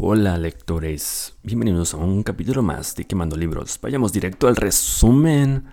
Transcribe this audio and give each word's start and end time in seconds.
Hola 0.00 0.38
lectores, 0.38 1.34
bienvenidos 1.42 1.92
a 1.92 1.96
un 1.96 2.22
capítulo 2.22 2.62
más 2.62 2.94
de 2.94 3.04
Quemando 3.04 3.36
Libros. 3.36 3.80
Vayamos 3.82 4.12
directo 4.12 4.46
al 4.46 4.54
resumen. 4.54 5.64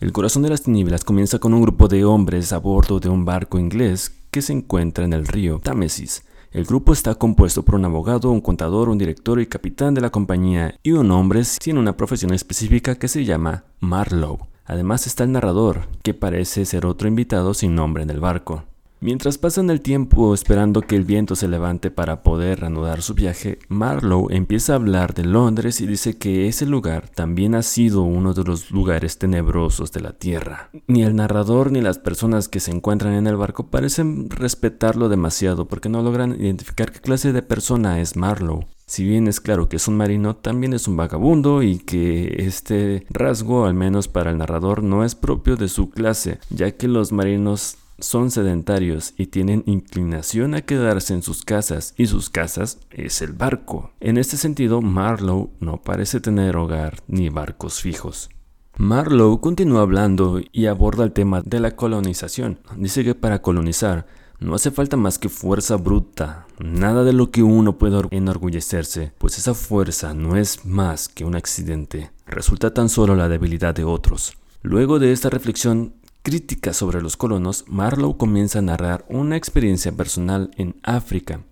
El 0.00 0.12
corazón 0.12 0.42
de 0.44 0.48
las 0.48 0.62
tinieblas 0.62 1.04
comienza 1.04 1.38
con 1.38 1.52
un 1.52 1.60
grupo 1.60 1.86
de 1.86 2.02
hombres 2.06 2.54
a 2.54 2.58
bordo 2.58 3.00
de 3.00 3.10
un 3.10 3.26
barco 3.26 3.58
inglés 3.58 4.18
que 4.30 4.40
se 4.40 4.54
encuentra 4.54 5.04
en 5.04 5.12
el 5.12 5.26
río 5.26 5.58
Támesis. 5.58 6.24
El 6.52 6.64
grupo 6.64 6.94
está 6.94 7.16
compuesto 7.16 7.66
por 7.66 7.74
un 7.74 7.84
abogado, 7.84 8.30
un 8.30 8.40
contador, 8.40 8.88
un 8.88 8.96
director 8.96 9.42
y 9.42 9.46
capitán 9.46 9.92
de 9.92 10.00
la 10.00 10.08
compañía 10.08 10.78
y 10.82 10.92
un 10.92 11.10
hombre 11.10 11.44
sin 11.44 11.76
una 11.76 11.98
profesión 11.98 12.32
específica 12.32 12.94
que 12.94 13.08
se 13.08 13.26
llama 13.26 13.64
Marlowe. 13.80 14.48
Además 14.64 15.06
está 15.06 15.24
el 15.24 15.32
narrador, 15.32 15.82
que 16.02 16.14
parece 16.14 16.64
ser 16.64 16.86
otro 16.86 17.08
invitado 17.08 17.52
sin 17.52 17.74
nombre 17.74 18.04
en 18.04 18.08
el 18.08 18.20
barco. 18.20 18.64
Mientras 19.00 19.36
pasan 19.36 19.68
el 19.68 19.82
tiempo 19.82 20.32
esperando 20.32 20.80
que 20.80 20.96
el 20.96 21.04
viento 21.04 21.36
se 21.36 21.48
levante 21.48 21.90
para 21.90 22.22
poder 22.22 22.60
reanudar 22.60 23.02
su 23.02 23.12
viaje, 23.12 23.58
Marlowe 23.68 24.34
empieza 24.34 24.72
a 24.72 24.76
hablar 24.76 25.12
de 25.12 25.24
Londres 25.24 25.82
y 25.82 25.86
dice 25.86 26.16
que 26.16 26.48
ese 26.48 26.64
lugar 26.64 27.10
también 27.10 27.54
ha 27.54 27.62
sido 27.62 28.02
uno 28.02 28.32
de 28.32 28.44
los 28.44 28.70
lugares 28.70 29.18
tenebrosos 29.18 29.92
de 29.92 30.00
la 30.00 30.12
Tierra. 30.12 30.70
Ni 30.86 31.02
el 31.02 31.14
narrador 31.14 31.72
ni 31.72 31.82
las 31.82 31.98
personas 31.98 32.48
que 32.48 32.58
se 32.58 32.70
encuentran 32.70 33.12
en 33.12 33.26
el 33.26 33.36
barco 33.36 33.66
parecen 33.66 34.30
respetarlo 34.30 35.10
demasiado 35.10 35.66
porque 35.66 35.90
no 35.90 36.00
logran 36.00 36.32
identificar 36.40 36.90
qué 36.90 37.00
clase 37.00 37.34
de 37.34 37.42
persona 37.42 38.00
es 38.00 38.16
Marlowe. 38.16 38.66
Si 38.86 39.04
bien 39.04 39.26
es 39.26 39.40
claro 39.40 39.68
que 39.68 39.76
es 39.76 39.88
un 39.88 39.96
marino, 39.96 40.36
también 40.36 40.72
es 40.72 40.86
un 40.86 40.96
vagabundo 40.96 41.62
y 41.62 41.78
que 41.80 42.36
este 42.46 43.04
rasgo, 43.10 43.66
al 43.66 43.74
menos 43.74 44.06
para 44.06 44.30
el 44.30 44.38
narrador, 44.38 44.84
no 44.84 45.04
es 45.04 45.16
propio 45.16 45.56
de 45.56 45.68
su 45.68 45.90
clase, 45.90 46.38
ya 46.50 46.70
que 46.70 46.86
los 46.86 47.10
marinos 47.10 47.78
son 47.98 48.30
sedentarios 48.30 49.14
y 49.16 49.26
tienen 49.26 49.62
inclinación 49.66 50.54
a 50.54 50.62
quedarse 50.62 51.14
en 51.14 51.22
sus 51.22 51.42
casas 51.42 51.94
y 51.96 52.06
sus 52.06 52.30
casas 52.30 52.78
es 52.90 53.22
el 53.22 53.32
barco. 53.32 53.92
En 54.00 54.18
este 54.18 54.36
sentido, 54.36 54.82
Marlowe 54.82 55.50
no 55.60 55.80
parece 55.82 56.20
tener 56.20 56.56
hogar 56.56 57.02
ni 57.08 57.28
barcos 57.28 57.80
fijos. 57.80 58.30
Marlowe 58.78 59.40
continúa 59.40 59.82
hablando 59.82 60.40
y 60.52 60.66
aborda 60.66 61.04
el 61.04 61.12
tema 61.12 61.40
de 61.42 61.60
la 61.60 61.76
colonización. 61.76 62.60
Dice 62.76 63.04
que 63.04 63.14
para 63.14 63.40
colonizar 63.40 64.06
no 64.38 64.54
hace 64.54 64.70
falta 64.70 64.98
más 64.98 65.18
que 65.18 65.30
fuerza 65.30 65.76
bruta, 65.76 66.46
nada 66.58 67.04
de 67.04 67.14
lo 67.14 67.30
que 67.30 67.42
uno 67.42 67.78
pueda 67.78 68.02
enorgullecerse, 68.10 69.12
pues 69.16 69.38
esa 69.38 69.54
fuerza 69.54 70.12
no 70.12 70.36
es 70.36 70.66
más 70.66 71.08
que 71.08 71.24
un 71.24 71.34
accidente, 71.34 72.10
resulta 72.26 72.74
tan 72.74 72.90
solo 72.90 73.16
la 73.16 73.30
debilidad 73.30 73.74
de 73.74 73.84
otros. 73.84 74.36
Luego 74.60 74.98
de 74.98 75.12
esta 75.12 75.30
reflexión, 75.30 75.94
crítica 76.26 76.72
sobre 76.72 77.00
los 77.00 77.16
colonos, 77.16 77.64
Marlowe 77.68 78.16
comienza 78.16 78.58
a 78.58 78.62
narrar 78.62 79.06
una 79.08 79.36
experiencia 79.36 79.92
personal 79.92 80.50
en 80.56 80.74
África, 80.82 81.44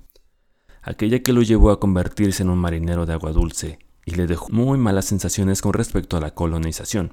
aquella 0.83 1.23
que 1.23 1.33
lo 1.33 1.43
llevó 1.43 1.71
a 1.71 1.79
convertirse 1.79 2.43
en 2.43 2.51
un 2.51 2.59
marinero 2.59 3.07
de 3.07 3.13
agua 3.13 3.31
dulce 3.31 3.79
y 4.05 4.17
le 4.17 4.27
dejó 4.27 4.49
muy 4.49 4.77
malas 4.77 5.05
sensaciones 5.05 5.63
con 5.63 5.75
respecto 5.75 6.17
a 6.17 6.21
la 6.21 6.35
colonización. 6.35 7.13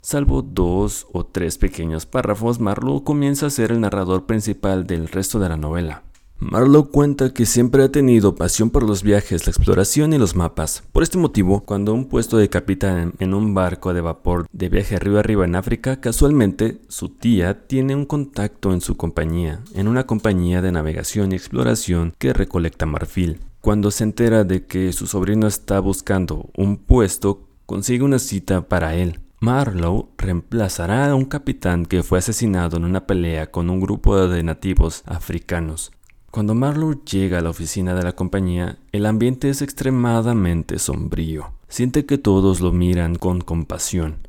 Salvo 0.00 0.40
dos 0.40 1.06
o 1.12 1.26
tres 1.26 1.58
pequeños 1.58 2.06
párrafos, 2.06 2.58
Marlowe 2.58 3.04
comienza 3.04 3.48
a 3.48 3.50
ser 3.50 3.70
el 3.70 3.80
narrador 3.82 4.24
principal 4.24 4.86
del 4.86 5.08
resto 5.08 5.38
de 5.40 5.50
la 5.50 5.58
novela. 5.58 6.04
Marlowe 6.42 6.90
cuenta 6.90 7.32
que 7.32 7.46
siempre 7.46 7.84
ha 7.84 7.92
tenido 7.92 8.34
pasión 8.34 8.70
por 8.70 8.82
los 8.82 9.04
viajes, 9.04 9.46
la 9.46 9.50
exploración 9.50 10.12
y 10.12 10.18
los 10.18 10.34
mapas. 10.34 10.82
Por 10.90 11.04
este 11.04 11.16
motivo, 11.16 11.60
cuando 11.60 11.94
un 11.94 12.06
puesto 12.06 12.36
de 12.36 12.48
capitán 12.48 13.14
en 13.20 13.32
un 13.32 13.54
barco 13.54 13.94
de 13.94 14.00
vapor 14.00 14.48
de 14.52 14.68
viaje 14.68 14.96
arriba 14.96 15.20
arriba 15.20 15.44
en 15.44 15.54
África, 15.54 16.00
casualmente 16.00 16.80
su 16.88 17.10
tía 17.10 17.68
tiene 17.68 17.94
un 17.94 18.06
contacto 18.06 18.72
en 18.72 18.80
su 18.80 18.96
compañía, 18.96 19.60
en 19.74 19.86
una 19.86 20.04
compañía 20.04 20.62
de 20.62 20.72
navegación 20.72 21.30
y 21.30 21.36
exploración 21.36 22.12
que 22.18 22.32
recolecta 22.32 22.86
marfil. 22.86 23.38
Cuando 23.60 23.92
se 23.92 24.02
entera 24.02 24.42
de 24.42 24.66
que 24.66 24.92
su 24.92 25.06
sobrino 25.06 25.46
está 25.46 25.78
buscando 25.78 26.50
un 26.56 26.76
puesto, 26.76 27.46
consigue 27.66 28.02
una 28.02 28.18
cita 28.18 28.62
para 28.68 28.96
él. 28.96 29.20
Marlowe 29.38 30.08
reemplazará 30.18 31.10
a 31.10 31.14
un 31.14 31.24
capitán 31.24 31.86
que 31.86 32.02
fue 32.02 32.18
asesinado 32.18 32.76
en 32.76 32.84
una 32.84 33.06
pelea 33.06 33.52
con 33.52 33.70
un 33.70 33.80
grupo 33.80 34.26
de 34.26 34.42
nativos 34.42 35.04
africanos. 35.06 35.92
Cuando 36.32 36.54
Marlowe 36.54 36.98
llega 37.04 37.38
a 37.38 37.42
la 37.42 37.50
oficina 37.50 37.94
de 37.94 38.04
la 38.04 38.16
compañía, 38.16 38.78
el 38.90 39.04
ambiente 39.04 39.50
es 39.50 39.60
extremadamente 39.60 40.78
sombrío. 40.78 41.52
Siente 41.68 42.06
que 42.06 42.16
todos 42.16 42.60
lo 42.62 42.72
miran 42.72 43.16
con 43.16 43.42
compasión. 43.42 44.26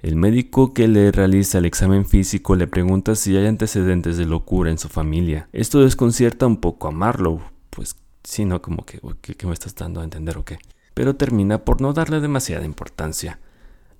El 0.00 0.16
médico 0.16 0.72
que 0.72 0.88
le 0.88 1.12
realiza 1.12 1.58
el 1.58 1.66
examen 1.66 2.06
físico 2.06 2.56
le 2.56 2.68
pregunta 2.68 3.14
si 3.16 3.36
hay 3.36 3.46
antecedentes 3.46 4.16
de 4.16 4.24
locura 4.24 4.70
en 4.70 4.78
su 4.78 4.88
familia. 4.88 5.50
Esto 5.52 5.80
desconcierta 5.80 6.46
un 6.46 6.56
poco 6.56 6.88
a 6.88 6.90
Marlowe, 6.90 7.42
pues 7.68 7.96
si 8.24 8.46
no, 8.46 8.62
como 8.62 8.86
que, 8.86 9.00
¿qué, 9.20 9.46
me 9.46 9.52
estás 9.52 9.74
dando 9.74 10.00
a 10.00 10.04
entender 10.04 10.38
o 10.38 10.46
qué? 10.46 10.56
Pero 10.94 11.16
termina 11.16 11.66
por 11.66 11.82
no 11.82 11.92
darle 11.92 12.20
demasiada 12.20 12.64
importancia. 12.64 13.40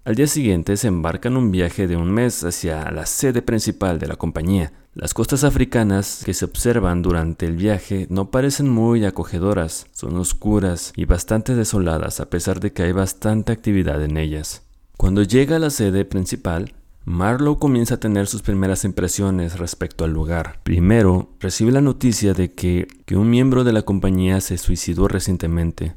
Al 0.04 0.16
día 0.16 0.26
siguiente 0.26 0.76
se 0.76 0.88
embarca 0.88 1.28
en 1.28 1.36
un 1.36 1.52
viaje 1.52 1.86
de 1.86 1.96
un 1.96 2.10
mes 2.10 2.42
hacia 2.42 2.90
la 2.90 3.06
sede 3.06 3.40
principal 3.40 4.00
de 4.00 4.08
la 4.08 4.16
compañía. 4.16 4.72
Las 4.94 5.14
costas 5.14 5.44
africanas 5.44 6.22
que 6.24 6.34
se 6.34 6.44
observan 6.44 7.02
durante 7.02 7.46
el 7.46 7.54
viaje 7.54 8.08
no 8.10 8.32
parecen 8.32 8.68
muy 8.68 9.04
acogedoras, 9.04 9.86
son 9.92 10.16
oscuras 10.16 10.92
y 10.96 11.04
bastante 11.04 11.54
desoladas 11.54 12.18
a 12.18 12.28
pesar 12.28 12.58
de 12.58 12.72
que 12.72 12.82
hay 12.82 12.90
bastante 12.90 13.52
actividad 13.52 14.02
en 14.02 14.16
ellas. 14.16 14.62
Cuando 14.96 15.22
llega 15.22 15.54
a 15.54 15.60
la 15.60 15.70
sede 15.70 16.04
principal, 16.04 16.74
Marlowe 17.04 17.60
comienza 17.60 17.94
a 17.94 18.00
tener 18.00 18.26
sus 18.26 18.42
primeras 18.42 18.84
impresiones 18.84 19.56
respecto 19.56 20.04
al 20.04 20.12
lugar. 20.12 20.58
Primero, 20.64 21.30
recibe 21.38 21.70
la 21.70 21.80
noticia 21.80 22.34
de 22.34 22.52
que, 22.52 22.88
que 23.06 23.16
un 23.16 23.30
miembro 23.30 23.62
de 23.62 23.72
la 23.72 23.82
compañía 23.82 24.40
se 24.40 24.58
suicidó 24.58 25.06
recientemente. 25.06 25.94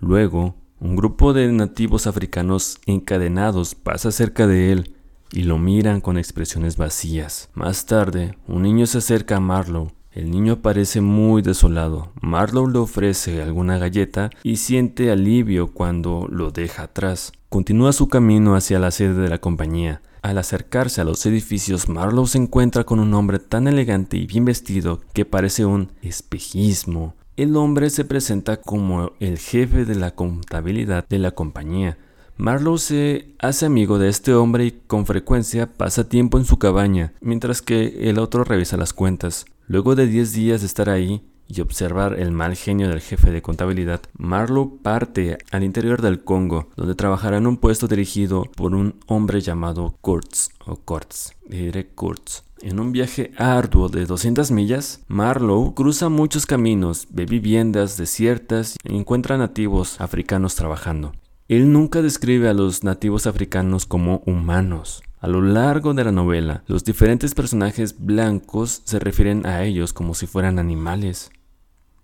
Luego, 0.00 0.54
un 0.80 0.94
grupo 0.94 1.32
de 1.32 1.50
nativos 1.50 2.06
africanos 2.06 2.78
encadenados 2.86 3.74
pasa 3.74 4.12
cerca 4.12 4.46
de 4.46 4.72
él 4.72 4.94
y 5.32 5.42
lo 5.42 5.58
miran 5.58 6.00
con 6.00 6.18
expresiones 6.18 6.76
vacías. 6.76 7.50
Más 7.54 7.86
tarde, 7.86 8.36
un 8.46 8.62
niño 8.62 8.86
se 8.86 8.98
acerca 8.98 9.36
a 9.36 9.40
Marlowe. 9.40 9.92
El 10.12 10.30
niño 10.30 10.62
parece 10.62 11.00
muy 11.00 11.42
desolado. 11.42 12.12
Marlowe 12.20 12.70
le 12.70 12.78
ofrece 12.78 13.42
alguna 13.42 13.78
galleta 13.78 14.30
y 14.42 14.56
siente 14.56 15.10
alivio 15.10 15.68
cuando 15.68 16.26
lo 16.30 16.50
deja 16.50 16.84
atrás. 16.84 17.32
Continúa 17.48 17.92
su 17.92 18.08
camino 18.08 18.54
hacia 18.54 18.78
la 18.78 18.90
sede 18.90 19.14
de 19.14 19.28
la 19.28 19.38
compañía. 19.38 20.00
Al 20.22 20.38
acercarse 20.38 21.00
a 21.00 21.04
los 21.04 21.24
edificios, 21.26 21.88
Marlowe 21.88 22.26
se 22.26 22.38
encuentra 22.38 22.84
con 22.84 22.98
un 22.98 23.14
hombre 23.14 23.38
tan 23.38 23.68
elegante 23.68 24.16
y 24.16 24.26
bien 24.26 24.44
vestido 24.44 25.00
que 25.12 25.24
parece 25.24 25.64
un 25.64 25.92
espejismo 26.02 27.14
el 27.38 27.56
hombre 27.56 27.88
se 27.88 28.04
presenta 28.04 28.56
como 28.56 29.12
el 29.20 29.38
jefe 29.38 29.84
de 29.84 29.94
la 29.94 30.10
contabilidad 30.10 31.06
de 31.08 31.20
la 31.20 31.30
compañía. 31.30 31.96
Marlowe 32.36 32.78
se 32.78 33.36
hace 33.38 33.64
amigo 33.64 34.00
de 34.00 34.08
este 34.08 34.34
hombre 34.34 34.66
y 34.66 34.72
con 34.72 35.06
frecuencia 35.06 35.68
pasa 35.68 36.08
tiempo 36.08 36.38
en 36.38 36.44
su 36.44 36.58
cabaña, 36.58 37.12
mientras 37.20 37.62
que 37.62 38.10
el 38.10 38.18
otro 38.18 38.42
revisa 38.42 38.76
las 38.76 38.92
cuentas. 38.92 39.44
Luego 39.68 39.94
de 39.94 40.08
10 40.08 40.32
días 40.32 40.60
de 40.62 40.66
estar 40.66 40.90
ahí 40.90 41.22
y 41.46 41.60
observar 41.60 42.18
el 42.18 42.32
mal 42.32 42.56
genio 42.56 42.88
del 42.88 43.00
jefe 43.00 43.30
de 43.30 43.40
contabilidad, 43.40 44.00
Marlowe 44.16 44.80
parte 44.82 45.38
al 45.52 45.62
interior 45.62 46.02
del 46.02 46.24
Congo, 46.24 46.70
donde 46.76 46.96
trabajará 46.96 47.36
en 47.36 47.46
un 47.46 47.56
puesto 47.56 47.86
dirigido 47.86 48.46
por 48.56 48.74
un 48.74 48.96
hombre 49.06 49.40
llamado 49.40 49.94
Kurtz 50.00 50.48
o 50.66 50.74
Kurtz, 50.74 51.34
diré 51.46 51.86
Kurtz. 51.86 52.47
En 52.60 52.80
un 52.80 52.90
viaje 52.90 53.30
arduo 53.36 53.88
de 53.88 54.04
200 54.04 54.50
millas, 54.50 55.04
Marlowe 55.06 55.74
cruza 55.74 56.08
muchos 56.08 56.44
caminos, 56.44 57.06
ve 57.10 57.24
viviendas 57.24 57.96
desiertas 57.96 58.76
y 58.82 58.96
encuentra 58.96 59.38
nativos 59.38 60.00
africanos 60.00 60.56
trabajando. 60.56 61.12
Él 61.46 61.72
nunca 61.72 62.02
describe 62.02 62.48
a 62.48 62.54
los 62.54 62.82
nativos 62.82 63.28
africanos 63.28 63.86
como 63.86 64.22
humanos. 64.26 65.02
A 65.20 65.28
lo 65.28 65.40
largo 65.40 65.94
de 65.94 66.04
la 66.04 66.12
novela, 66.12 66.64
los 66.66 66.84
diferentes 66.84 67.34
personajes 67.34 67.96
blancos 67.98 68.82
se 68.84 68.98
refieren 68.98 69.46
a 69.46 69.64
ellos 69.64 69.92
como 69.92 70.14
si 70.14 70.26
fueran 70.26 70.58
animales. 70.58 71.30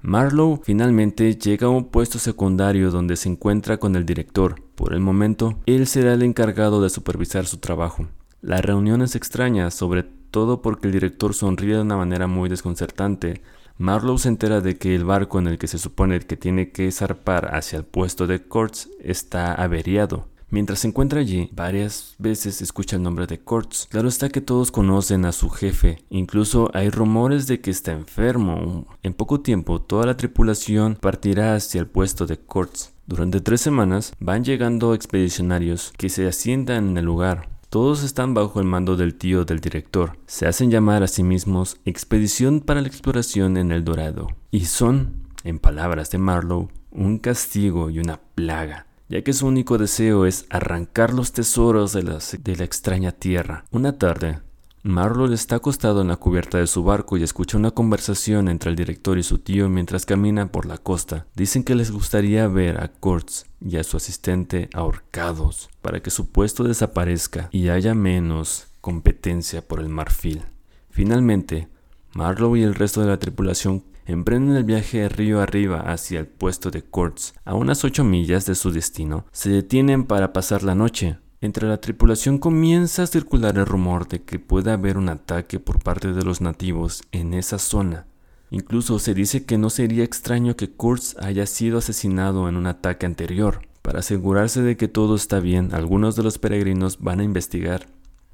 Marlowe 0.03 0.60
finalmente 0.62 1.34
llega 1.34 1.66
a 1.66 1.71
un 1.71 1.86
puesto 1.86 2.19
secundario 2.19 2.91
donde 2.91 3.16
se 3.16 3.28
encuentra 3.28 3.78
con 3.78 3.97
el 3.97 4.07
director. 4.07 4.62
Por 4.77 4.95
el 4.95 5.00
momento, 5.00 5.59
él 5.66 5.86
será 5.89 6.15
el 6.15 6.22
encargado 6.22 6.80
de 6.80 6.91
supervisar 6.91 7.47
su 7.47 7.57
trabajo. 7.59 8.07
La 8.41 8.60
reunión 8.60 9.00
es 9.00 9.16
extraña, 9.16 9.71
sobre 9.71 10.04
todo 10.34 10.63
porque 10.63 10.89
el 10.89 10.92
director 10.92 11.33
sonríe 11.33 11.77
de 11.77 11.83
una 11.83 11.97
manera 11.97 12.27
muy 12.27 12.48
desconcertante. 12.48 13.41
Marlowe 13.78 14.19
se 14.19 14.27
entera 14.27 14.60
de 14.60 14.77
que 14.77 14.92
el 14.97 15.04
barco 15.04 15.39
en 15.39 15.47
el 15.47 15.59
que 15.59 15.69
se 15.69 15.78
supone 15.78 16.19
que 16.19 16.36
tiene 16.36 16.72
que 16.72 16.91
zarpar 16.91 17.54
hacia 17.54 17.77
el 17.77 17.84
puesto 17.84 18.27
de 18.27 18.42
Kurtz 18.42 18.89
está 18.98 19.54
averiado. 19.54 20.27
Mientras 20.51 20.81
se 20.81 20.89
encuentra 20.89 21.21
allí, 21.21 21.51
varias 21.53 22.16
veces 22.19 22.63
escucha 22.63 22.97
el 22.97 23.04
nombre 23.04 23.28
de 23.28 23.39
Kurtz. 23.39 23.86
Claro 23.86 24.09
está 24.09 24.28
que 24.28 24.41
todos 24.41 24.72
conocen 24.72 25.25
a 25.25 25.31
su 25.31 25.51
jefe, 25.51 26.04
incluso 26.10 26.69
hay 26.75 26.91
rumores 26.91 27.47
de 27.47 27.60
que 27.60 27.71
está 27.71 27.92
enfermo. 27.92 28.89
En 29.04 29.15
poco 29.15 29.41
tiempo, 29.41 29.81
toda 29.81 30.04
la 30.04 30.16
tripulación 30.16 30.98
partirá 31.01 31.54
hacia 31.54 31.81
el 31.81 31.86
puesto 31.86 32.27
de 32.27 32.39
Kurtz. 32.39 32.91
Durante 33.07 33.41
tres 33.41 33.60
semanas 33.60 34.13
van 34.19 34.42
llegando 34.42 34.95
expedicionarios 34.95 35.92
que 35.97 36.09
se 36.09 36.27
asientan 36.27 36.89
en 36.89 36.98
el 36.98 37.04
lugar, 37.04 37.53
todos 37.74 38.04
están 38.04 38.34
bajo 38.34 38.60
el 38.60 38.66
mando 38.66 38.94
del 38.97 39.16
tío 39.16 39.44
del 39.44 39.59
director. 39.59 40.16
Se 40.26 40.47
hacen 40.47 40.71
llamar 40.71 41.03
a 41.03 41.09
sí 41.09 41.24
mismos 41.24 41.76
Expedición 41.84 42.60
para 42.60 42.80
la 42.80 42.86
Exploración 42.86 43.56
en 43.56 43.72
el 43.72 43.82
Dorado. 43.82 44.28
Y 44.53 44.66
son, 44.66 45.26
en 45.42 45.59
palabras 45.59 46.09
de 46.12 46.18
Marlowe, 46.18 46.68
un 46.92 47.18
castigo 47.18 47.91
y 47.91 47.98
una 47.98 48.21
plaga, 48.36 48.86
ya 49.09 49.22
que 49.22 49.32
su 49.32 49.48
único 49.48 49.76
deseo 49.76 50.24
es 50.24 50.47
arrancar 50.50 51.12
los 51.12 51.32
tesoros 51.32 51.92
de 51.92 52.04
la, 52.04 52.21
de 52.44 52.56
la 52.56 52.62
extraña 52.62 53.10
tierra. 53.10 53.65
Una 53.72 53.98
tarde, 53.98 54.38
Marlowe 54.86 55.33
está 55.33 55.57
acostado 55.57 56.03
en 56.03 56.09
la 56.09 56.16
cubierta 56.16 56.59
de 56.59 56.66
su 56.66 56.84
barco 56.84 57.16
y 57.16 57.22
escucha 57.22 57.57
una 57.57 57.71
conversación 57.71 58.48
entre 58.48 58.69
el 58.69 58.77
director 58.77 59.16
y 59.16 59.22
su 59.22 59.39
tío 59.39 59.71
mientras 59.71 60.04
caminan 60.04 60.51
por 60.51 60.66
la 60.66 60.77
costa. 60.77 61.27
Dicen 61.34 61.65
que 61.65 61.75
les 61.75 61.91
gustaría 61.91 62.47
ver 62.48 62.78
a 62.78 62.89
Kurtz 62.89 63.47
y 63.63 63.78
a 63.78 63.83
su 63.83 63.97
asistente 63.97 64.69
ahorcados 64.75 65.71
para 65.81 66.01
que 66.01 66.10
su 66.10 66.31
puesto 66.31 66.65
desaparezca 66.65 67.48
y 67.51 67.71
haya 67.71 67.95
menos 67.95 68.66
competencia 68.83 69.66
por 69.66 69.81
el 69.81 69.89
marfil. 69.89 70.42
Finalmente, 70.91 71.69
Marlowe 72.13 72.59
y 72.59 72.63
el 72.63 72.75
resto 72.75 73.01
de 73.01 73.07
la 73.07 73.19
tripulación 73.19 73.84
emprenden 74.04 74.54
el 74.54 74.65
viaje 74.65 75.09
río 75.09 75.41
arriba 75.41 75.81
hacia 75.81 76.21
el 76.21 76.27
puesto 76.27 76.71
de 76.71 76.83
Kurtz. 76.83 77.33
A 77.47 77.54
unas 77.54 77.84
ocho 77.84 78.04
millas 78.04 78.45
de 78.45 78.54
su 78.54 78.71
destino, 78.71 79.25
se 79.33 79.48
detienen 79.48 80.04
para 80.04 80.34
pasar 80.34 80.63
la 80.63 80.75
noche. 80.75 81.16
Entre 81.45 81.69
la 81.69 81.77
tripulación 81.77 82.39
comienza 82.39 83.03
a 83.03 83.07
circular 83.07 83.59
el 83.59 83.67
rumor 83.67 84.09
de 84.09 84.23
que 84.23 84.39
puede 84.39 84.71
haber 84.71 84.97
un 84.97 85.11
ataque 85.11 85.61
por 85.61 85.83
parte 85.83 86.15
de 86.15 86.25
los 86.25 86.41
nativos 86.41 87.03
en 87.13 87.35
esa 87.35 87.59
zona. 87.59 88.07
Incluso 88.49 88.99
se 88.99 89.13
dice 89.13 89.45
que 89.45 89.59
no 89.59 89.69
sería 89.69 90.05
extraño 90.05 90.57
que 90.57 90.71
Kurtz 90.71 91.17
haya 91.19 91.45
sido 91.45 91.77
asesinado 91.77 92.49
en 92.49 92.57
un 92.57 92.67
ataque 92.67 93.05
anterior. 93.05 93.61
Para 93.83 93.99
asegurarse 93.99 94.63
de 94.63 94.79
que 94.79 94.89
todo 94.89 95.17
está 95.17 95.39
bien, 95.39 95.75
algunos 95.75 96.17
de 96.17 96.23
los 96.23 96.39
peregrinos 96.39 97.01
van 97.01 97.21
a 97.21 97.25
investigar. 97.25 97.89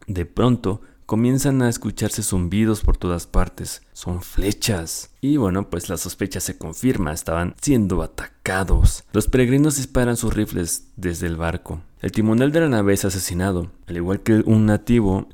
De 0.07 0.25
pronto, 0.25 0.81
comienzan 1.11 1.61
a 1.61 1.69
escucharse 1.69 2.23
zumbidos 2.23 2.83
por 2.83 2.97
todas 2.97 3.27
partes. 3.27 3.83
Son 3.95 4.23
flechas. 4.23 5.11
Y 5.21 5.39
bueno, 5.39 5.69
pues 5.69 5.89
la 5.89 5.97
sospecha 5.97 6.39
se 6.39 6.57
confirma, 6.57 7.13
estaban 7.13 7.57
siendo 7.61 8.01
atacados. 8.03 9.03
Los 9.13 9.27
peregrinos 9.27 9.75
disparan 9.75 10.17
sus 10.17 10.33
rifles 10.33 10.85
desde 10.95 11.27
el 11.27 11.35
barco. 11.35 11.81
El 12.01 12.13
timonel 12.13 12.53
de 12.53 12.61
la 12.61 12.69
nave 12.69 12.93
es 12.95 13.05
asesinado, 13.05 13.73
al 13.89 13.97
igual 13.97 14.21
que 14.21 14.35
un 14.47 14.67
nativo 14.67 15.27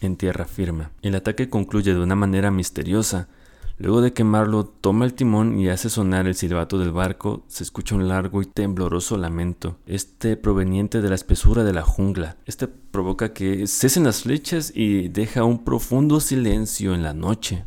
en 0.00 0.14
tierra 0.14 0.44
firme. 0.44 0.90
El 1.02 1.16
ataque 1.16 1.50
concluye 1.50 1.92
de 1.92 2.00
una 2.00 2.14
manera 2.14 2.52
misteriosa. 2.52 3.26
Luego 3.78 4.00
de 4.00 4.14
que 4.14 4.24
Marlowe 4.24 4.72
toma 4.80 5.04
el 5.04 5.12
timón 5.12 5.58
y 5.58 5.68
hace 5.68 5.90
sonar 5.90 6.26
el 6.26 6.34
silbato 6.34 6.78
del 6.78 6.92
barco, 6.92 7.44
se 7.46 7.62
escucha 7.62 7.94
un 7.94 8.08
largo 8.08 8.40
y 8.40 8.46
tembloroso 8.46 9.18
lamento, 9.18 9.76
este 9.86 10.38
proveniente 10.38 11.02
de 11.02 11.10
la 11.10 11.14
espesura 11.14 11.62
de 11.62 11.74
la 11.74 11.82
jungla. 11.82 12.38
Este 12.46 12.68
provoca 12.68 13.34
que 13.34 13.66
cesen 13.66 14.04
las 14.04 14.22
flechas 14.22 14.72
y 14.74 15.08
deja 15.08 15.44
un 15.44 15.62
profundo 15.62 16.20
silencio 16.20 16.94
en 16.94 17.02
la 17.02 17.12
noche. 17.12 17.66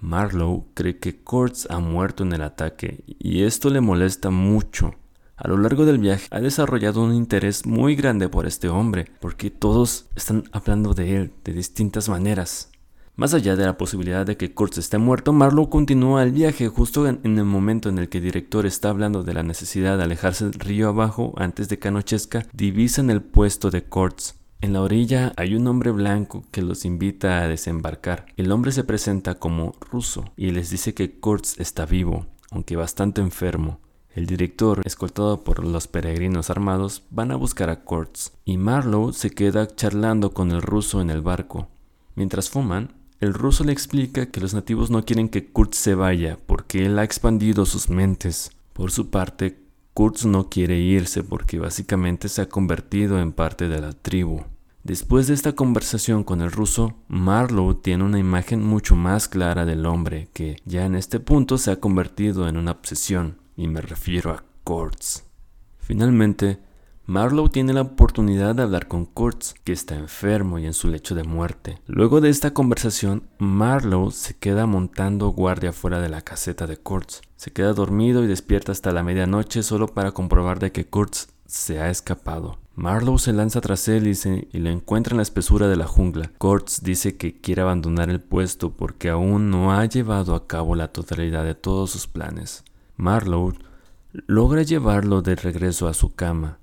Marlowe 0.00 0.64
cree 0.74 0.98
que 0.98 1.22
Kurtz 1.22 1.68
ha 1.70 1.78
muerto 1.78 2.24
en 2.24 2.32
el 2.32 2.42
ataque 2.42 3.04
y 3.06 3.44
esto 3.44 3.70
le 3.70 3.80
molesta 3.80 4.30
mucho. 4.30 4.96
A 5.36 5.46
lo 5.46 5.58
largo 5.58 5.86
del 5.86 5.98
viaje 5.98 6.26
ha 6.32 6.40
desarrollado 6.40 7.04
un 7.04 7.14
interés 7.14 7.66
muy 7.66 7.94
grande 7.94 8.28
por 8.28 8.46
este 8.46 8.68
hombre, 8.68 9.06
porque 9.20 9.50
todos 9.50 10.06
están 10.16 10.42
hablando 10.50 10.92
de 10.92 11.16
él 11.16 11.32
de 11.44 11.52
distintas 11.52 12.08
maneras. 12.08 12.71
Más 13.14 13.34
allá 13.34 13.56
de 13.56 13.66
la 13.66 13.76
posibilidad 13.76 14.24
de 14.24 14.38
que 14.38 14.54
Kurtz 14.54 14.78
esté 14.78 14.96
muerto, 14.96 15.34
Marlowe 15.34 15.68
continúa 15.68 16.22
el 16.22 16.32
viaje 16.32 16.68
justo 16.68 17.06
en, 17.06 17.20
el 17.22 17.44
momento 17.44 17.90
en 17.90 17.98
el 17.98 18.08
que 18.08 18.18
el 18.18 18.24
director 18.24 18.64
está 18.64 18.88
hablando 18.88 19.22
de 19.22 19.34
la 19.34 19.42
necesidad 19.42 19.98
de 19.98 20.04
alejarse 20.04 20.46
del 20.46 20.58
río 20.58 20.88
abajo 20.88 21.34
antes 21.36 21.68
de 21.68 21.78
que 21.78 21.88
anochezca, 21.88 22.46
divisan 22.54 23.10
el 23.10 23.20
puesto 23.20 23.70
de 23.70 23.84
Kurtz. 23.84 24.36
En 24.62 24.72
la 24.72 24.80
orilla 24.80 25.34
hay 25.36 25.54
un 25.54 25.66
hombre 25.66 25.90
blanco 25.90 26.44
que 26.50 26.62
los 26.62 26.86
invita 26.86 27.42
a 27.42 27.48
desembarcar. 27.48 28.24
El 28.38 28.50
hombre 28.50 28.72
se 28.72 28.82
presenta 28.82 29.34
como 29.34 29.74
ruso 29.90 30.24
y 30.34 30.50
les 30.52 30.70
dice 30.70 30.94
que 30.94 31.20
Kurtz 31.20 31.60
está 31.60 31.84
vivo, 31.84 32.24
aunque 32.50 32.76
bastante 32.76 33.20
enfermo. 33.20 33.80
El 34.14 34.24
director, 34.24 34.80
escoltado 34.86 35.44
por 35.44 35.62
los 35.62 35.86
peregrinos 35.86 36.48
armados, 36.48 37.02
van 37.10 37.30
a 37.30 37.36
buscar 37.36 37.68
a 37.68 37.84
Kurtz 37.84 38.32
y 38.46 38.56
Marlowe 38.56 39.12
se 39.12 39.28
queda 39.30 39.66
charlando 39.66 40.32
con 40.32 40.50
el 40.50 40.62
ruso 40.62 41.02
en 41.02 41.10
el 41.10 41.20
barco. 41.20 41.68
Mientras 42.14 42.48
fuman, 42.48 43.01
el 43.22 43.34
ruso 43.34 43.62
le 43.62 43.72
explica 43.72 44.26
que 44.26 44.40
los 44.40 44.52
nativos 44.52 44.90
no 44.90 45.04
quieren 45.04 45.28
que 45.28 45.46
Kurtz 45.46 45.76
se 45.76 45.94
vaya 45.94 46.38
porque 46.44 46.84
él 46.84 46.98
ha 46.98 47.04
expandido 47.04 47.66
sus 47.66 47.88
mentes. 47.88 48.50
Por 48.72 48.90
su 48.90 49.10
parte, 49.10 49.60
Kurtz 49.94 50.24
no 50.24 50.48
quiere 50.48 50.80
irse 50.80 51.22
porque 51.22 51.60
básicamente 51.60 52.28
se 52.28 52.42
ha 52.42 52.48
convertido 52.48 53.20
en 53.20 53.30
parte 53.30 53.68
de 53.68 53.80
la 53.80 53.92
tribu. 53.92 54.42
Después 54.82 55.28
de 55.28 55.34
esta 55.34 55.52
conversación 55.52 56.24
con 56.24 56.40
el 56.40 56.50
ruso, 56.50 56.96
Marlowe 57.06 57.76
tiene 57.80 58.02
una 58.02 58.18
imagen 58.18 58.60
mucho 58.60 58.96
más 58.96 59.28
clara 59.28 59.64
del 59.64 59.86
hombre 59.86 60.28
que 60.32 60.56
ya 60.64 60.84
en 60.84 60.96
este 60.96 61.20
punto 61.20 61.58
se 61.58 61.70
ha 61.70 61.78
convertido 61.78 62.48
en 62.48 62.56
una 62.56 62.72
obsesión, 62.72 63.38
y 63.56 63.68
me 63.68 63.82
refiero 63.82 64.32
a 64.32 64.42
Kurtz. 64.64 65.22
Finalmente, 65.78 66.58
Marlowe 67.12 67.50
tiene 67.50 67.74
la 67.74 67.82
oportunidad 67.82 68.54
de 68.54 68.62
hablar 68.62 68.88
con 68.88 69.04
Kurtz, 69.04 69.52
que 69.64 69.72
está 69.74 69.94
enfermo 69.96 70.58
y 70.58 70.64
en 70.64 70.72
su 70.72 70.88
lecho 70.88 71.14
de 71.14 71.24
muerte. 71.24 71.78
Luego 71.86 72.22
de 72.22 72.30
esta 72.30 72.54
conversación, 72.54 73.24
Marlowe 73.36 74.12
se 74.12 74.32
queda 74.38 74.64
montando 74.64 75.28
guardia 75.28 75.74
fuera 75.74 76.00
de 76.00 76.08
la 76.08 76.22
caseta 76.22 76.66
de 76.66 76.78
Kurtz. 76.78 77.20
Se 77.36 77.52
queda 77.52 77.74
dormido 77.74 78.24
y 78.24 78.28
despierta 78.28 78.72
hasta 78.72 78.92
la 78.92 79.02
medianoche 79.02 79.62
solo 79.62 79.88
para 79.88 80.12
comprobar 80.12 80.58
de 80.58 80.72
que 80.72 80.86
Kurtz 80.86 81.28
se 81.44 81.80
ha 81.80 81.90
escapado. 81.90 82.56
Marlowe 82.76 83.18
se 83.18 83.34
lanza 83.34 83.60
tras 83.60 83.88
él 83.88 84.06
y, 84.06 84.58
lo 84.58 84.70
encuentra 84.70 85.12
en 85.12 85.18
la 85.18 85.22
espesura 85.22 85.68
de 85.68 85.76
la 85.76 85.86
jungla. 85.86 86.32
Kurtz 86.38 86.80
dice 86.82 87.18
que 87.18 87.38
quiere 87.42 87.60
abandonar 87.60 88.08
el 88.08 88.22
puesto 88.22 88.70
porque 88.74 89.10
aún 89.10 89.50
no 89.50 89.74
ha 89.74 89.84
llevado 89.84 90.34
a 90.34 90.46
cabo 90.46 90.76
la 90.76 90.88
totalidad 90.88 91.44
de 91.44 91.54
todos 91.54 91.90
sus 91.90 92.06
planes. 92.06 92.64
Marlowe 92.96 93.52
logra 94.12 94.62
llevarlo 94.62 95.20
de 95.20 95.36
regreso 95.36 95.88
a 95.88 95.92
su 95.92 96.14
cama. 96.14 96.61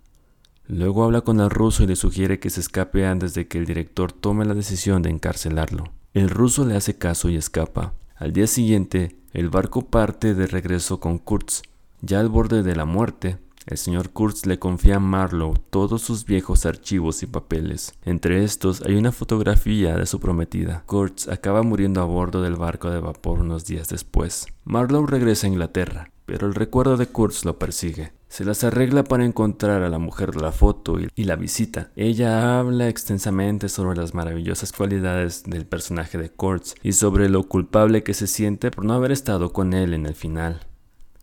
Luego 0.69 1.03
habla 1.03 1.21
con 1.21 1.39
el 1.39 1.49
ruso 1.49 1.83
y 1.83 1.87
le 1.87 1.95
sugiere 1.95 2.39
que 2.39 2.51
se 2.51 2.59
escape 2.59 3.07
antes 3.07 3.33
de 3.33 3.47
que 3.47 3.57
el 3.57 3.65
director 3.65 4.11
tome 4.11 4.45
la 4.45 4.53
decisión 4.53 5.01
de 5.01 5.09
encarcelarlo. 5.09 5.85
El 6.13 6.29
ruso 6.29 6.63
le 6.63 6.75
hace 6.75 6.95
caso 6.95 7.27
y 7.27 7.37
escapa. 7.37 7.95
Al 8.15 8.33
día 8.33 8.45
siguiente, 8.45 9.17
el 9.33 9.49
barco 9.49 9.81
parte 9.81 10.35
de 10.35 10.45
regreso 10.45 10.99
con 10.99 11.17
Kurtz. 11.17 11.63
Ya 12.01 12.19
al 12.19 12.29
borde 12.29 12.61
de 12.61 12.75
la 12.75 12.85
muerte, 12.85 13.39
el 13.65 13.79
señor 13.79 14.11
Kurtz 14.11 14.45
le 14.45 14.59
confía 14.59 14.97
a 14.97 14.99
Marlowe 14.99 15.59
todos 15.71 16.03
sus 16.03 16.23
viejos 16.23 16.67
archivos 16.67 17.23
y 17.23 17.25
papeles. 17.25 17.95
Entre 18.05 18.43
estos 18.43 18.83
hay 18.83 18.93
una 18.93 19.11
fotografía 19.11 19.95
de 19.95 20.05
su 20.05 20.19
prometida. 20.19 20.83
Kurtz 20.85 21.29
acaba 21.29 21.63
muriendo 21.63 21.99
a 21.99 22.05
bordo 22.05 22.43
del 22.43 22.57
barco 22.57 22.91
de 22.91 22.99
vapor 22.99 23.39
unos 23.39 23.65
días 23.65 23.89
después. 23.89 24.45
Marlowe 24.65 25.07
regresa 25.07 25.47
a 25.47 25.49
Inglaterra, 25.49 26.11
pero 26.27 26.45
el 26.45 26.53
recuerdo 26.53 26.95
de 26.95 27.07
Kurtz 27.07 27.43
lo 27.43 27.57
persigue. 27.57 28.18
Se 28.29 28.45
las 28.45 28.63
arregla 28.63 29.03
para 29.03 29.25
encontrar 29.25 29.81
a 29.81 29.89
la 29.89 29.97
mujer 29.97 30.31
de 30.31 30.41
la 30.41 30.51
foto 30.51 30.97
y, 30.99 31.23
la 31.23 31.35
visita. 31.35 31.91
Ella 31.95 32.59
habla 32.59 32.87
extensamente 32.87 33.69
sobre 33.69 33.97
las 33.97 34.13
maravillosas 34.13 34.71
cualidades 34.71 35.43
del 35.43 35.65
personaje 35.65 36.19
de 36.19 36.29
Kurtz 36.29 36.75
y 36.83 36.93
sobre 36.93 37.27
lo 37.27 37.43
culpable 37.43 38.03
que 38.03 38.13
se 38.13 38.27
siente 38.27 38.69
por 38.69 38.85
no 38.85 38.93
haber 38.93 39.11
estado 39.11 39.51
con 39.51 39.73
él 39.73 39.95
en 39.95 40.05
el 40.05 40.13
final. 40.13 40.61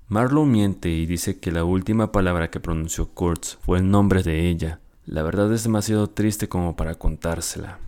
Marlowe 0.09 0.47
miente 0.47 0.89
y 0.91 1.07
dice 1.07 1.39
que 1.39 1.53
la 1.53 1.65
última 1.65 2.11
palabra 2.11 2.51
que 2.51 2.61
pronunció 2.61 3.09
Kurtz 3.09 3.57
fue 3.63 3.79
el 3.79 3.89
nombre 3.89 4.25
de 4.25 4.49
ella. 4.49 4.81
La 5.05 5.23
verdad 5.23 5.53
es 5.53 5.63
demasiado 5.63 6.11
triste 6.11 6.49
como 6.49 6.75
para 6.75 6.97
contársela. 6.97 7.79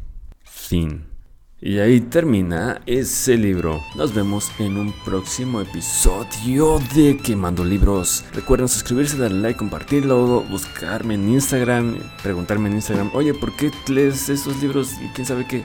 Fin. 0.44 1.17
Y 1.60 1.80
ahí 1.80 2.00
termina 2.00 2.80
ese 2.86 3.36
libro. 3.36 3.82
Nos 3.96 4.14
vemos 4.14 4.48
en 4.60 4.76
un 4.76 4.92
próximo 5.04 5.60
episodio 5.60 6.78
de 6.94 7.16
Quemando 7.16 7.64
Libros. 7.64 8.24
Recuerden 8.32 8.68
suscribirse, 8.68 9.18
darle 9.18 9.40
like, 9.40 9.58
compartirlo, 9.58 10.44
buscarme 10.44 11.14
en 11.14 11.28
Instagram, 11.28 11.98
preguntarme 12.22 12.68
en 12.68 12.76
Instagram, 12.76 13.10
oye, 13.12 13.34
¿por 13.34 13.56
qué 13.56 13.72
lees 13.88 14.28
esos 14.28 14.62
libros 14.62 14.92
y 15.02 15.08
quién 15.08 15.26
sabe 15.26 15.48
qué? 15.48 15.64